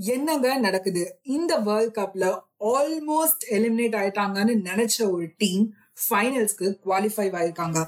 என்னங்க 0.00 0.56
நடக்குது? 0.56 1.18
இந்த 1.22 1.56
வேர்ல்ட் 1.58 1.96
கப்ல 1.96 2.40
ஆல்மோஸ்ட் 2.60 3.44
எலிமினேட் 3.50 3.96
ஆயிட்டாங்கன்னு 4.00 4.54
நினைச்ச 4.64 5.10
ஒரு 5.10 5.28
டீம் 5.36 5.74
ஃபைனல்ஸ்க்கு 6.10 6.76
குவாலிஃபை 6.86 7.26
ஆயிருக்காங்க. 7.30 7.84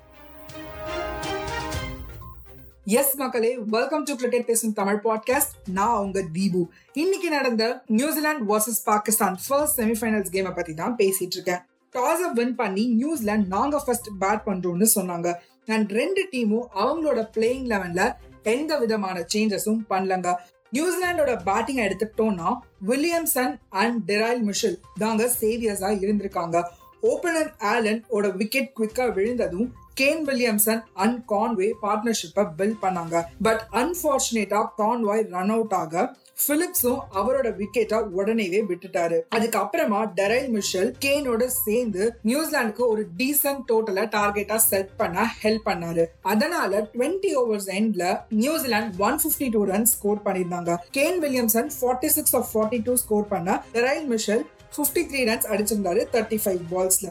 எஸ் 2.84 3.14
மக்களே 3.14 3.58
வெல்கம் 3.58 4.02
டு 4.02 4.14
கிரிக்கெட் 4.14 4.46
பேசும் 4.46 4.72
தமிழ் 4.72 5.00
பாட்காஸ்ட் 5.04 5.54
நான் 5.72 5.98
உங்க 5.98 6.22
தீபு. 6.32 6.68
இன்னைக்கு 6.92 7.28
நடந்த 7.28 7.82
New Zealand 7.86 8.56
versus 8.56 8.84
Pakistan 8.84 9.38
first 9.48 9.80
semifinals 9.80 10.32
கேமை 10.32 10.54
பத்தி 10.54 10.74
தான் 10.74 10.96
பேசிட்டு 10.96 11.36
இருக்கேன். 11.38 11.60
டாஸ் 11.92 12.32
வின் 12.32 12.54
பண்ணி 12.54 12.86
நியூசிலாந்து 12.86 13.48
நாங்க 13.48 13.78
ஃபர்ஸ்ட் 13.78 14.08
பேட் 14.20 14.42
பண்றோம்னு 14.46 14.86
சொன்னாங்க. 14.94 15.34
அண்ட் 15.66 15.90
ரெண்டு 15.90 16.28
டீமும் 16.30 16.66
அவங்களோட 16.74 17.28
பிளேயிங் 17.36 17.66
லெவன்ல 17.66 18.12
எந்த 18.42 18.78
விதமான 18.78 19.26
சேஞ்சஸும் 19.34 19.84
பண்ணலங்க. 19.90 20.34
நியூசிலாண்டோட 20.72 21.32
பேட்டிங் 21.44 21.80
எடுத்துக்கிட்டோம்னா 21.86 22.48
வில்லியம்சன் 22.88 23.54
அண்ட் 23.70 24.10
டெராயில் 24.10 24.42
மிஷல் 24.42 24.78
தாங்க 24.98 25.24
சேவியர்ஸா 25.40 25.90
இருந்திருக்காங்க. 26.02 26.62
ஓபனர் 27.02 27.50
ஆலன் 27.72 28.04
ஓட 28.08 28.28
விக்கெட் 28.28 28.72
குவிக்கா 28.78 29.04
விழுந்ததும் 29.14 29.68
கேன் 30.00 30.22
வில்லியம்சன் 30.28 30.82
அண்ட் 30.94 31.22
கான்வே 31.28 31.68
பார்ட்னர்ஷிப்பை 31.82 32.44
பில்ட் 32.58 32.80
பண்ணாங்க. 32.82 33.22
பட் 33.42 33.62
அன்பார்ச்சுனேட்டா 33.72 34.66
கான்வாய் 34.78 35.28
ரன் 35.30 35.50
அவுட் 35.50 35.72
ஆக 35.72 36.16
பிலிப்ஸும் 36.48 37.00
அவரோட 37.14 37.48
விக்கெட்டை 37.60 37.98
உடனேவே 38.18 38.60
விட்டுட்டாரு. 38.68 39.20
அதுக்கப்புறமா 39.36 40.00
டெரைல் 40.18 40.48
மிஷல் 40.48 40.94
கேனோட 41.04 41.46
சேர்ந்து 41.46 42.14
நியூசிலாந்துக்கு 42.22 42.88
ஒரு 42.88 43.06
டீசன்ட் 43.18 43.64
டோட்டலை 43.72 44.04
டார்கெட்டா 44.16 44.56
செட் 44.56 44.96
பண்ண 44.96 45.32
ஹெல்ப் 45.42 45.66
பண்ணாரு. 45.66 46.04
அதனால 46.22 46.90
டுவெண்ட்டி 46.94 47.32
ஓவர்ஸ் 47.42 47.68
எண்ட்ல 47.78 48.20
New Zealand 48.28 48.98
one 48.98 49.20
fifty 49.24 49.50
two 49.50 49.64
run 49.64 49.84
score 49.84 50.24
பண்ணியிருந்தாங்க. 50.24 50.76
Kane 50.92 51.20
Williamson 51.24 51.70
forty 51.80 52.06
six 52.06 52.36
of 52.36 52.48
forty 52.54 52.82
two 52.82 52.94
score 52.94 53.28
பண்ண 53.28 53.62
Daryl 53.72 54.06
Mitchell 54.06 54.44
fifty 54.76 55.02
three 55.10 55.22
runs 55.30 55.50
அடிச்சிருந்தாரு 55.52 56.02
thirty 56.12 56.38
five 56.44 56.60
பால்ஸ்ல 56.72 57.08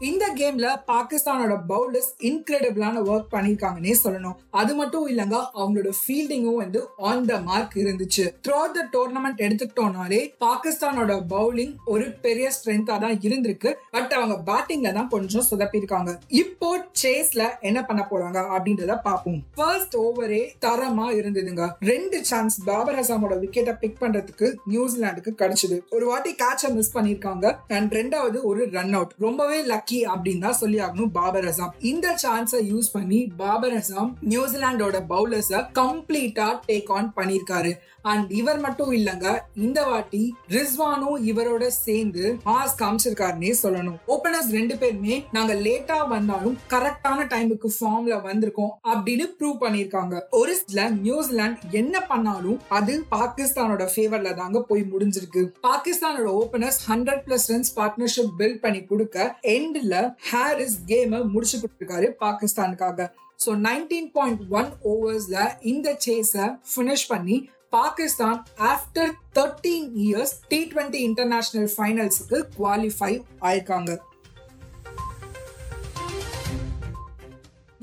இந்த 0.00 0.24
கேம்ல 0.38 0.66
பாகிஸ்தானோட 0.92 1.54
பவுலர்ஸ் 1.68 2.10
இன்கிரெடிபிளான 2.28 3.02
ஒர்க் 3.10 3.30
பண்ணிருக்காங்கன்னே 3.34 3.94
சொல்லணும். 4.04 4.36
அது 4.50 4.74
மட்டும் 4.74 5.06
இல்லங்க 5.08 5.36
அவங்களோட 5.60 5.90
ஃபீல்டிங்கும் 6.00 6.60
வந்து 6.62 6.80
ஆன் 6.96 7.24
த 7.24 7.38
மார்க் 7.40 7.76
இருந்துச்சு. 7.84 8.24
த்ரூ 8.48 8.58
த 8.76 8.84
டோர்னமெண்ட் 8.94 9.42
எடுத்துக்கிட்டோம்னாலே 9.46 10.20
பாகிஸ்தானோட 10.44 11.14
பவுலிங் 11.34 11.74
ஒரு 11.84 12.04
பெரிய 12.26 12.50
ஸ்ட்ரென்த்தா 12.56 12.98
தான் 13.04 13.18
இருந்திருக்கு. 13.26 13.72
பட் 13.90 14.12
அவங்க 14.18 14.36
பேட்டிங்ல 14.50 14.92
தான் 14.98 15.08
கொஞ்சம் 15.08 15.46
சொதப்பிருக்காங்க 15.50 16.18
இப்போ 16.28 16.70
சேஸ்ல 17.02 17.42
என்ன 17.60 17.84
பண்ண 17.84 18.02
போறாங்க 18.10 18.38
அப்படின்றத 18.56 19.00
பார்ப்போம். 19.08 19.40
ஃபர்ஸ்ட் 19.56 19.96
ஓவரே 19.96 20.42
தரமா 20.66 21.08
இருந்ததுங்க. 21.20 21.66
ரெண்டு 21.80 22.24
சான்ஸ் 22.24 22.64
பாபர் 22.64 22.98
ஹசாமோட 23.00 23.34
விக்கெட்டை 23.44 23.78
பிக் 23.78 24.00
பண்றதுக்கு 24.02 24.54
நியூசிலாந்துக்கு 24.66 25.34
கிடைச்சது. 25.42 25.78
ஒரு 25.90 26.06
வாட்டி 26.06 26.34
கேட்ச 26.44 26.72
மிஸ் 26.74 26.94
பண்ணிருக்காங்க. 26.98 27.56
அண்ட் 27.68 27.92
ரெண்டாவது 28.00 28.38
ஒரு 28.42 28.68
ரன் 28.70 28.92
அவுட் 28.92 29.14
ரொம்பவே 29.18 29.58
லக்கி 29.86 29.98
அப்படின்னு 30.12 30.44
தான் 30.46 30.60
சொல்லி 30.60 30.78
ஆகணும் 30.84 31.10
பாபர் 31.16 31.46
அசாம் 31.50 31.74
இந்த 31.90 32.06
சான்ஸை 32.22 32.60
யூஸ் 32.70 32.88
பண்ணி 32.94 33.18
பாபர் 33.40 33.74
அசாம் 33.80 34.10
நியூசிலாண்டோட 34.32 34.96
பவுலர்ஸ 35.12 35.60
கம்ப்ளீட்டா 35.80 36.46
டேக் 36.68 36.90
ஆன் 36.96 37.10
பண்ணியிருக்காரு. 37.18 37.72
அண்ட் 38.12 38.28
இவர் 38.40 38.58
மட்டும் 38.64 38.90
இல்லங்க 38.96 39.26
இந்த 39.66 39.80
வாட்டி 39.88 40.20
ரிஸ்வானும் 40.54 41.22
இவரோட 41.30 41.64
சேர்ந்து 41.76 42.24
மாஸ் 42.48 42.76
காமிச்சிருக்காருன்னே 42.80 43.52
சொல்லணும். 43.62 43.96
ஓபனர்ஸ் 44.14 44.50
ரெண்டு 44.56 44.74
பேருமே 44.80 45.14
நாங்க 45.36 45.54
லேட்டா 45.66 45.96
வந்தாலும் 46.14 46.56
கரெக்டான 46.72 47.26
டைமுக்கு 47.32 47.70
ஃபார்ம்ல 47.76 48.18
வந்திருக்கோம் 48.28 48.72
அப்படின்னு 48.92 49.26
ப்ரூவ் 49.38 49.56
பண்ணிருக்காங்க 49.64 50.14
ஒரு 50.40 50.54
சில 50.62 50.88
நியூசிலாந்து 51.06 51.72
என்ன 51.82 51.96
பண்ணாலும் 52.12 52.60
அது 52.78 52.94
பாகிஸ்தானோட 53.16 53.86
ஃபேவர்ல 53.94 54.32
தாங்க 54.42 54.60
போய் 54.70 54.84
முடிஞ்சிருக்கு. 54.92 55.44
பாகிஸ்தானோட 55.68 56.28
openers 56.42 56.80
hundred 56.90 57.24
plus 57.28 57.48
runs 57.54 57.74
partnership 57.80 58.34
build 58.42 58.62
பண்ணி 58.66 58.82
கொடுக்க 58.92 59.26
எண்ட்ல 59.76 59.98
ஹாரிஸ் 60.30 60.78
கேம 60.90 61.22
முடிச்சு 61.34 61.56
கொடுத்துருக்காரு 61.62 62.08
பாகிஸ்தானுக்காக. 62.24 63.08
ஸோ 63.44 63.50
நைன்டீன் 63.68 64.10
பாயிண்ட் 64.16 64.42
ஒன் 64.58 64.70
ஓவர்ஸ்ல 64.92 65.38
இந்த 65.72 65.88
சேஸை 66.04 66.46
ஃபினிஷ் 66.72 67.06
பண்ணி 67.12 67.36
Pakistan 67.76 68.38
after 68.72 69.10
thirteen 69.36 69.88
years 70.04 70.34
T 70.50 70.60
twenty 70.72 71.00
international 71.08 71.70
ஃபைனல்ஸுக்கு 71.76 72.38
qualify 72.58 73.12
ஆயிருக்காங்க. 73.48 73.90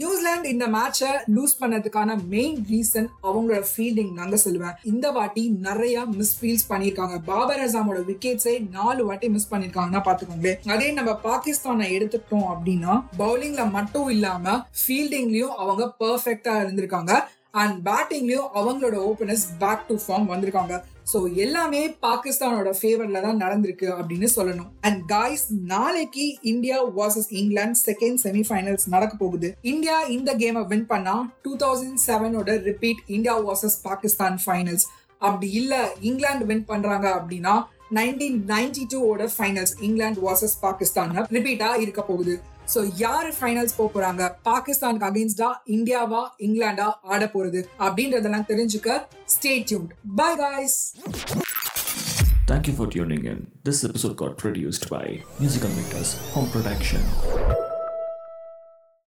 நியூசிலாந்து 0.03 0.49
இந்த 0.53 0.65
மேட்சை 0.75 1.09
லூஸ் 1.35 1.53
பண்ணதுக்கான 1.59 2.15
மெயின் 2.33 2.57
ரீசன் 2.71 3.07
அவங்களோட 3.27 3.61
ஃபீல்டிங் 3.71 4.13
நாங்க 4.19 4.37
சொல்லுவேன். 4.45 4.77
இந்த 4.93 5.05
வாட்டி 5.17 5.43
நிறைய 5.67 6.05
மிஸ் 6.17 6.33
ஃபீல்ஸ் 6.39 6.69
பண்ணிருக்காங்க 6.71 7.17
பாபர் 7.29 7.63
அசாமோட 7.65 7.99
விக்கெட்ஸே 8.09 8.55
நாலு 8.77 9.01
வாட்டி 9.09 9.29
மிஸ் 9.35 9.51
பண்ணிருக்காங்கன்னா 9.53 10.01
பாத்துக்கோங்களேன் 10.07 10.71
அதே 10.75 10.89
நம்ம 10.99 11.11
பாகிஸ்தானை 11.27 11.87
எடுத்துட்டோம் 11.97 12.49
அப்படின்னா 12.53 12.95
பவுலிங்ல 13.21 13.65
மட்டும் 13.77 14.09
இல்லாம 14.15 14.55
ஃபீல்டிங்லயும் 14.81 15.55
அவங்க 15.63 15.85
பர்ஃபெக்டா 16.03 16.55
இருந்திருக்காங்க. 16.63 17.13
அண்ட் 17.61 17.75
பேட்டிங்லயும் 17.87 18.51
அவங்களோட 18.59 18.95
ஓபனர்ஸ் 19.09 19.47
பேக் 19.63 19.87
டு 19.89 19.95
ஃபார்ம் 20.05 20.29
வந்திருக்காங்க. 20.31 20.75
ஸோ 21.11 21.35
எல்லாமே 21.35 21.81
பாகிஸ்தானோட 22.05 22.69
ஃபேவர்ல 22.79 23.21
தான் 23.21 23.41
நடந்திருக்கு 23.43 23.87
அப்படின்னு 23.97 24.29
சொல்லணும். 24.35 24.69
அண்ட் 24.87 25.01
காய்ஸ் 25.07 25.45
நாளைக்கு 25.73 26.25
India 26.41 26.77
versus 26.99 27.29
England 27.39 27.79
second 27.89 28.19
semifinals 28.25 28.87
நடக்க 28.95 29.15
போகுது. 29.17 29.49
இந்தியா 29.61 29.97
இந்த 30.17 30.33
கேமை 30.41 30.63
வின் 30.73 30.85
பண்ணா 30.85 31.15
two 31.41 31.53
thousand 31.55 31.99
செவனோட 32.07 32.55
repeat 32.69 33.01
India 33.07 33.35
versus 33.49 33.77
Pakistan 33.87 34.39
finals 34.45 34.87
அப்படி 35.17 35.49
இல்ல 35.61 35.73
இங்கிலாந்து 35.99 36.45
வின் 36.45 36.65
பண்றாங்க 36.71 37.07
அப்படின்னா 37.19 37.53
நைன்டீன் 37.97 38.39
நைன்டி 38.53 38.83
ஓட 39.09 39.23
ஃபைனல்ஸ் 39.35 39.73
இங்கிலாந்து 39.81 40.21
வர்சஸ் 40.29 40.57
பாகிஸ்தான் 40.61 41.11
ரிப்பீட்டா 41.37 41.69
இருக்க 41.83 42.01
போகுது. 42.01 42.33
சோ 42.67 42.81
யாரு 42.97 43.31
ஃபைனல்ஸ் 43.37 43.75
போக 43.77 43.89
போறாங்க 43.89 44.23
பாகிஸ்தானுக்கு 44.43 45.07
அகைன்ஸ்டா 45.09 45.49
இந்தியாவா 45.69 46.23
இங்கிலாண்டா 46.39 46.87
ஆட 47.13 47.23
போறது 47.33 47.61
அப்படின்றதெல்லாம் 47.79 48.49
தெரிஞ்சுக்க 48.51 48.99
stay 49.27 49.53
tuned 49.69 49.93
bye 50.21 50.31
guys 50.35 50.79
Thank 52.47 52.67
you 52.67 52.73
for 52.73 52.87
tuning 52.87 53.25
in. 53.25 53.37
This 53.63 53.83
episode 53.83 54.15
got 54.17 54.37
produced 54.37 54.89
by 54.89 55.05
Musical 55.39 55.71
Makers 55.71 56.11
Home 56.33 56.49
Production. 56.49 57.62